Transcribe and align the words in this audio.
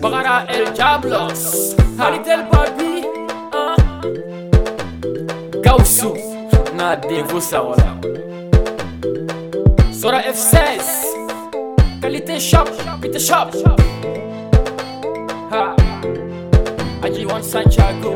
Para 0.00 0.44
el 0.50 0.72
Diablos 0.74 1.74
Haritel 1.98 2.46
Papi 2.48 3.04
Gausu 5.62 6.12
Devu 7.08 7.32
Gusawala 7.36 7.96
Sora 9.92 10.22
F6 10.22 10.80
Kalite 12.02 12.38
Shop 12.38 12.68
Kalite 13.00 13.18
Shop 13.20 13.52
Ha 15.50 15.74
Aji 17.02 17.24
One 17.30 17.42
Santiago 17.42 18.12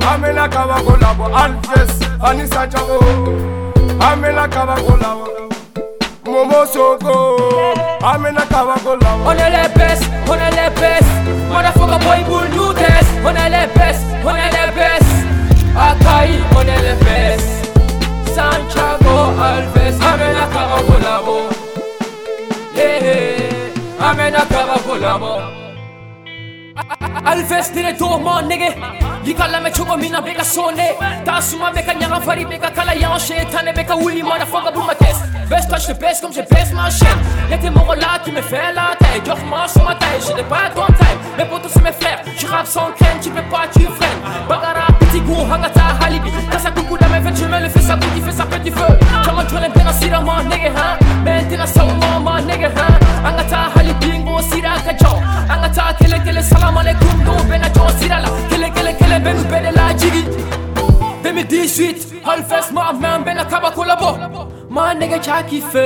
Amena 0.09 0.49
Kaba 0.49 0.79
Golabo, 0.81 1.25
Alves, 1.31 1.91
Anissa 2.23 2.67
Javo, 2.67 2.99
Amena 4.01 4.49
Kaba 4.49 4.77
Golabo 4.81 5.27
Momo 6.25 6.65
Soko, 6.65 7.75
Amena 8.03 8.41
Kaba 8.49 8.73
Golabo 8.81 9.25
On 9.29 9.37
motherfucker 11.51 11.99
boy 12.01 12.25
bull 12.27 12.73
test, 12.73 13.09
on 13.23 13.35
est 13.35 13.49
les 14.51 14.58
amena 24.09 24.39
na 24.39 24.77
kolabo 24.85 25.31
alifestire 27.25 27.93
mo 28.25 28.41
nege 28.41 28.73
likalame 29.23 29.69
cogo 29.71 29.97
min 29.97 30.11
na 30.11 30.19
be 30.21 30.33
ka 30.33 30.41
sone 30.43 30.95
taa 31.25 31.39
suma 31.41 31.71
be 31.71 31.81
ka 31.83 31.93
fari 32.25 32.43
beka 32.45 32.73
kala 32.73 32.93
yan 32.95 33.19
shetane 33.21 33.71
be 33.75 33.83
ka 33.83 33.93
wuli 33.95 34.23
mana 34.23 34.45
fɔ 34.45 34.63
ka 34.65 34.71
buma 34.73 34.95
tes 34.97 35.15
bes 35.49 35.67
touch 35.69 35.85
the 35.87 35.93
best 35.93 36.21
comme 36.23 36.33
je 36.33 36.41
baisse 36.41 36.73
ma 36.73 36.89
chaîne 36.89 37.21
ne 37.51 37.57
te 37.57 37.67
mɔgɔ 37.69 37.95
la 38.01 38.17
tu 38.25 38.31
me 38.31 38.41
fais 38.41 38.73
la 38.73 38.95
taille 38.97 39.21
jɔf 39.21 39.43
ma 39.45 39.67
suma 39.67 39.93
taille 39.93 40.21
je 40.27 40.33
n'ai 40.33 40.43
pas 40.51 40.69
ton 40.73 40.85
time 40.87 41.19
mes 41.37 41.45
potos 41.45 41.69
c'est 41.71 41.83
mes 41.83 41.91
frères 41.91 42.21
je 42.39 42.47
rappe 42.47 42.65
sans 42.67 42.89
crainte 42.99 43.21
tu 43.21 43.29
peux 43.29 43.45
pas 43.53 43.67
tu 43.73 43.85
freines 43.97 44.21
bagara 44.49 44.87
petit 45.01 45.21
goût 45.21 45.45
hanga 45.51 45.69
ta 45.69 45.85
halibi 46.01 46.31
kasa 46.51 46.71
kuku 46.71 46.97
da 46.97 47.07
mes 47.09 47.19
vêtements 47.19 47.45
je 47.45 47.47
me 47.53 47.59
le 47.65 47.69
fais 47.69 47.81
ça 47.89 47.95
petit 47.95 48.21
fait 48.25 48.31
ça 48.39 48.45
petit 48.45 48.71
feu 48.71 48.93
caman 49.25 49.43
jɔlen 49.49 49.69
bɛ 49.77 49.81
ka 49.87 49.93
sira 50.01 50.19
ma 50.21 50.41
nige 50.51 50.71
hein 50.79 50.95
maintenant 51.25 51.65
ben, 51.65 51.73
ça 51.73 51.83
au 51.85 51.89
moment 51.93 52.21
ma 52.27 52.41
nige 52.41 52.65
hein 52.77 52.88
Salamalekum 56.59 57.09
nous 57.25 57.43
ben 57.49 57.61
a 57.63 57.69
Kele 58.49 58.69
kele 58.75 58.93
kele 58.97 59.19
ben 59.23 59.37
ben 59.51 59.73
la 59.75 59.93
jigi 59.97 60.25
2018 61.23 62.07
Hellfest 62.25 62.71
ma 62.73 62.91
man 62.93 63.23
ben 63.23 63.37
a 63.37 63.45
kaba 63.47 63.71
kolabo 63.71 64.17
Ma 64.69 64.91
nigga 64.93 65.19
cha 65.21 65.41
kiffe 65.43 65.85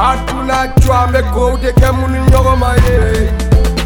hatuna 0.01 0.55
twambe 0.83 1.21
kouteke 1.33 1.91
munu 1.91 2.19
ɲɔgɔnma 2.31 2.71
ye 2.85 3.29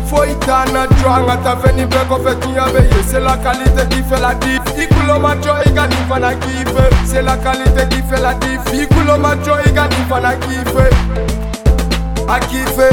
foyi 0.10 0.34
t'ana 0.46 0.82
jɔ 1.00 1.10
an 1.18 1.26
ka 1.30 1.36
taa 1.44 1.56
fɛn 1.62 1.76
ni 1.76 1.84
bɛɛ 1.86 2.04
kɔfɛ 2.10 2.32
tiɲɛ 2.42 2.66
bɛ 2.74 2.82
ye 2.92 3.02
sela 3.12 3.36
kalite 3.44 3.82
k'i 3.92 4.02
fɛ 4.10 4.22
la 4.24 4.34
di 4.34 4.52
i 4.82 4.86
kulo 4.90 5.20
ma 5.20 5.34
jɔ 5.36 5.54
i 5.66 5.70
ka 5.78 5.86
nin 5.88 6.06
fana 6.10 6.32
k'i 6.42 6.66
fɛ 6.74 7.06
sela 7.14 7.36
kalite 7.44 7.84
k'i 7.92 8.02
fɛ 8.10 8.22
la 8.24 8.34
di 8.42 8.52
i 8.82 8.86
kulo 8.88 9.18
ma 9.18 9.32
jɔ 9.36 9.56
i 9.68 9.70
ka 9.78 9.86
nin 9.92 10.06
fana 10.10 10.32
k'i 10.44 10.58
fɛ 10.74 10.86
a 12.36 12.38
k'i 12.40 12.64
fɛ 12.76 12.88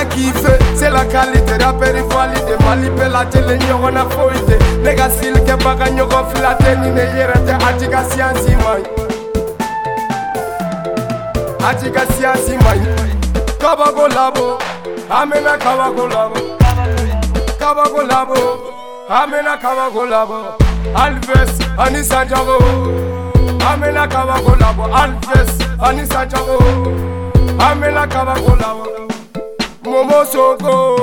a 0.00 0.04
k'i 0.10 0.26
fɛ 0.42 0.52
sela 0.76 1.04
kalite 1.12 1.54
rapɛri 1.62 2.02
fali 2.10 2.38
de 2.48 2.54
mali 2.64 2.88
bɛɛ 2.96 3.08
lajɛlen 3.14 3.60
ɲɔgɔn 3.66 3.94
na 3.94 4.04
foyi 4.14 4.40
tɛ 4.46 4.56
ne 4.82 4.94
ka 4.98 5.08
seli 5.20 5.40
kɛbaga 5.46 5.86
ɲɔgɔn 5.96 6.24
fila 6.34 6.52
tɛ 6.58 6.70
nin 6.82 6.94
ne 6.96 7.04
yɛrɛ 7.14 7.36
tɛ 7.46 7.52
a 7.66 7.72
ti 7.78 7.86
ka 7.86 8.02
siyansi 8.10 8.56
ma 8.64 8.72
ɲi 8.82 8.97
atika 11.66 12.00
siasi 12.18 12.58
manyi 12.58 12.94
kabakolabo 13.60 14.58
amena 15.10 15.58
kabakolabo 15.58 16.36
kabakolabo 17.58 18.38
amena 19.20 19.56
kabakolabo 19.56 20.38
alves 20.94 21.50
anisanjabo 21.78 22.58
amena 23.72 24.08
kabakolabo 24.08 24.84
alves 25.02 25.50
anisanjabo 25.84 26.58
amena 27.68 28.06
kabakolabo 28.06 28.86
momosoko 29.82 30.96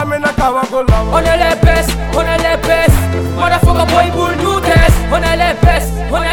amena 0.00 0.28
kabakolabo 0.28 1.12
on 1.16 1.24
est 1.24 1.36
les 1.42 1.56
best 1.64 1.90
on 2.18 2.24
est 2.34 2.42
les 2.46 2.56
best 2.66 2.96
motherfucker 3.38 3.86
boy 3.94 4.10
bull 4.16 4.36
new 4.42 4.60
test 4.60 4.96
on 5.12 5.22
est 5.22 5.36
les 5.36 5.54
best 5.66 5.92
on 6.12 6.25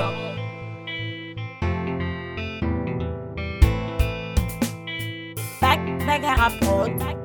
Back, 5.61 5.81
back, 6.07 6.23
back, 6.99 7.20